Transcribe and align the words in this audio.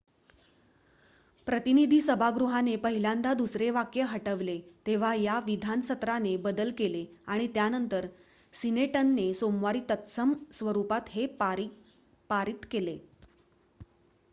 प्रतिनिधी 1.47 1.99
सभागृहाने 2.01 2.75
पहिल्यांदा 2.85 3.33
दुसरे 3.33 3.67
वाक्य 3.71 4.07
हटवले 4.13 4.55
तेव्हा 4.85 5.13
या 5.17 5.37
विधान 5.47 5.81
सत्राने 5.91 6.35
बदल 6.43 6.71
केले 6.77 7.05
आणि 7.27 7.47
त्यानंतर 7.53 8.07
सिनेटने 8.53 9.31
सोमवारी 9.35 9.81
तत्सम 9.89 10.33
स्वरुपात 10.53 11.09
हे 11.11 11.27
पारित 11.39 12.65
केले 12.71 12.97